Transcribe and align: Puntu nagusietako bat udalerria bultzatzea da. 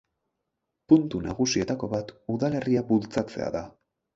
Puntu 0.93 1.21
nagusietako 1.27 1.91
bat 1.93 2.11
udalerria 2.37 2.85
bultzatzea 2.91 3.53
da. 3.59 3.63